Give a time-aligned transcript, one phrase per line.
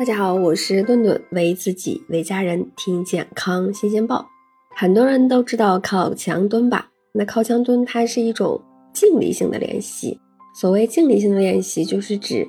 [0.00, 4.26] 大家好，我是顿顿，为自己、为家人听健康新鲜报。
[4.74, 6.88] 很多人都知道靠墙蹲吧？
[7.12, 8.58] 那靠墙蹲它是一种
[8.94, 10.18] 静力性的练习。
[10.54, 12.48] 所谓静力性的练习，就是指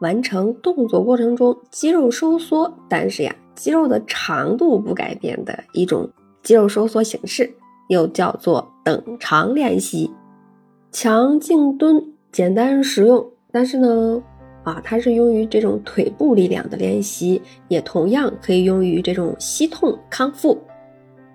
[0.00, 6.10] 完成动作过程中肌肉收缩，但是呀，肌肉的长度不改变的一种
[6.42, 7.48] 肌肉收缩形式，
[7.88, 10.10] 又叫做等长练习。
[10.90, 14.20] 强静蹲简单实用，但是呢。
[14.68, 20.58] 啊，它是用于这种腿部力量的练习，也同样可以用于这种膝痛康复。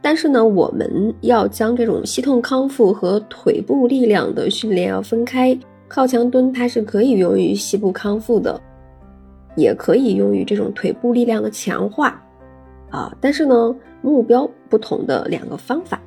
[0.03, 5.57] 但是呢，我们要将这种膝痛康复和腿部力量的训练要分开。
[5.87, 8.61] 靠墙蹲它是可以用于膝部康复的，
[9.55, 12.21] 也可以用于这种腿部力量的强化。
[12.91, 15.99] 啊，但是呢，目标不同的两个方法。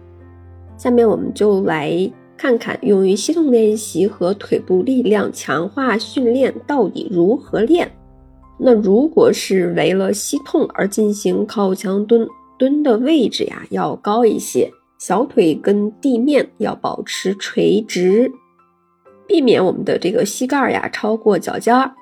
[0.77, 2.09] 下面我们就来。
[2.37, 7.91] 看看用于膝痛练习和腿部力量强化训练到底如何练？
[8.59, 12.27] 那如果是为了膝痛而进行靠墙蹲，
[12.59, 18.33] 蹲的位置呀要高一些，小腿跟地面要保持垂直，
[19.27, 21.93] 避免我们的这个膝盖呀超过脚尖儿。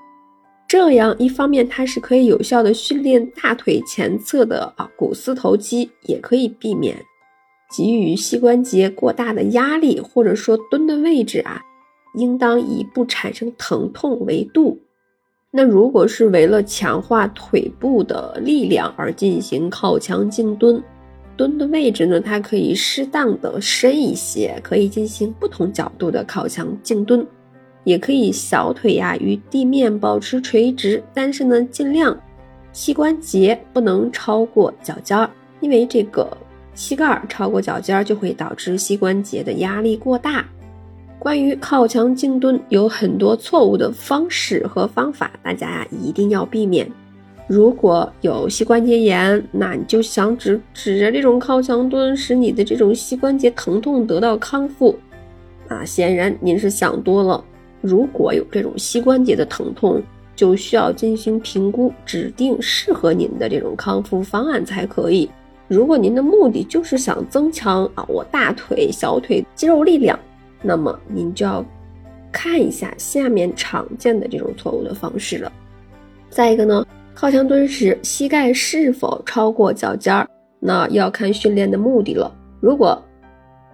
[0.69, 6.97] 这样一方面它是可以有效的训练大腿前侧的啊股四头肌，也可以避免。
[7.77, 11.61] 给予膝关节过大的压力，或者说蹲的位置啊，
[12.15, 14.79] 应当以不产生疼痛为度。
[15.51, 20.83] 那如果是为了强化腿部的力量而进行靠墙静蹲，
[21.37, 27.27] 蹲的位置呢，它可以适当的深一些，可以进行不同角度的靠墙静蹲，
[27.85, 32.17] 也可以小腿呀与地面保持垂直，但是呢，尽量
[32.73, 36.29] 膝关节不能超过脚尖儿，因为这个。
[36.75, 40.44] 膝盖超过脚尖就会导致膝关节的压力过大。
[41.19, 46.86] 关于靠墙静蹲，有很多错误的方式和方法，大家呀一定要避免。
[47.47, 54.98] 如果有膝关节炎，那你就想指指着这种靠墙蹲，使你的这种膝关节疼痛得到康复，
[55.68, 57.42] 啊，显然您是想多了。
[57.80, 60.02] 如果有这种膝关节的疼痛，
[60.34, 65.30] 就需要进行评估，指定适合您的这种康复方案才可以。
[65.67, 70.19] 如果您的目的就是想增强啊我大腿、小腿肌肉力量，
[70.61, 71.64] 那么您就要
[72.30, 75.51] 看一下下面常见的这种错误的方式了。
[76.29, 80.29] 再一个呢，靠墙蹲时膝盖是否超过脚尖儿，
[80.61, 82.31] 那要看训练的目的了。
[82.61, 83.01] 如果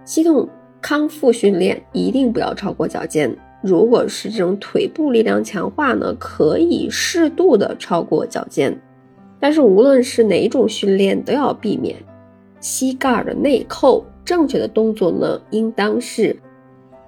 [0.05, 0.47] 膝痛
[0.81, 3.29] 康复训练，一定不要超过脚尖；
[3.61, 8.79] 如果是这种腿部力量强化呢，可以适度的超过脚尖。
[9.41, 11.97] 但是无论是哪种训练，都要避免
[12.61, 14.05] 膝盖的内扣。
[14.23, 16.39] 正确的动作呢，应当是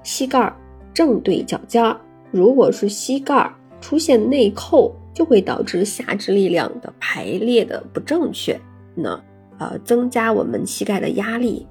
[0.02, 0.54] 膝盖
[0.96, 1.96] 正对脚尖。
[2.32, 8.60] 如果是膝盖出现内扣，就会导致下肢力量的排列的不正确，
[8.96, 9.18] 那
[9.60, 11.68] 呃增加我们膝盖的压力。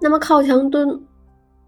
[0.00, 0.88] 那么靠墙蹲，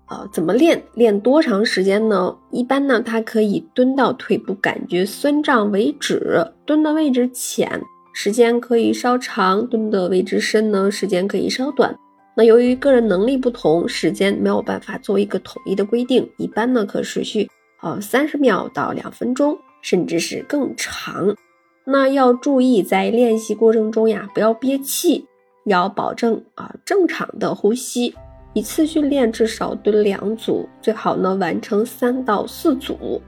[0.09, 0.81] 呃怎么练？
[0.95, 2.37] 练多长时间呢？
[2.53, 7.83] 一般呢，它可以蹲到腿部感觉酸胀为止，蹲的位置浅。
[8.19, 11.95] 时间可以稍长，蹲的位置深呢，时间可以稍短。
[12.35, 16.27] 那由于个人能力不同，时间没有办法做一个统一的规定。
[16.39, 17.47] 一般呢，可持续
[17.83, 21.37] 呃三十秒到两分钟，甚至是更长。
[21.85, 25.27] 那要注意在练习过程中呀，不要憋气，
[25.67, 28.15] 要保证啊正常的呼吸。
[28.55, 33.21] 一次训练至少蹲两组，最好呢完成三到四组。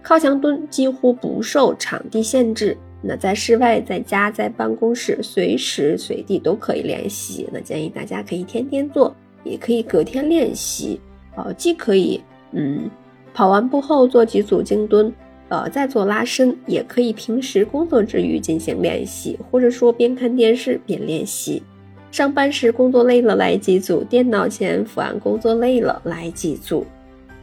[0.00, 2.74] 靠墙蹲几乎不受场地限制。
[3.02, 7.48] 那在室外、在家、在办公室，随时随地都可以练习。
[7.50, 11.00] 那建议大家可以天天做，也可以隔天练习。
[11.36, 12.20] 呃，既可以，
[12.52, 12.90] 嗯，
[13.32, 15.10] 跑完步后做几组静蹲，
[15.48, 21.62] 呃，再做拉伸，也可以平时工作之余进行练习，或者说边看电视边练习。
[22.10, 26.84] 上班时工作累了来几组，电脑前伏案工作累了来几组，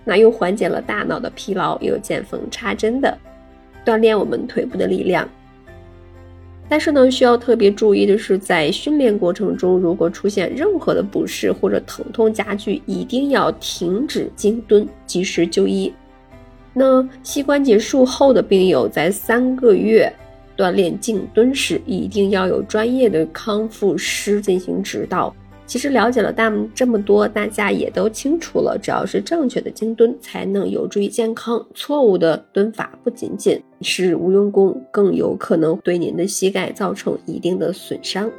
[0.03, 3.17] 那又缓解了大脑的疲劳，又见缝插针的
[3.85, 5.27] 锻炼我们腿部的力量。
[6.69, 15.93] 但是呢，需要特别注意的是，在训练过程中，如果出现任何的不适或者疼痛加剧，一定要停止静蹲，及时就医。
[16.73, 20.11] 那膝关节术后的病友在三个月
[20.57, 25.33] 锻炼静蹲时，一定要有专业的康复师进行指导。
[25.67, 28.79] 其实了解了大这么多，大家也都清楚了。
[28.81, 31.63] 只要是正确的经蹲，才能有助于健康。
[31.75, 38.31] 错误的蹲法不仅仅是无用功，更有可能对您的膝盖造成一定的损伤。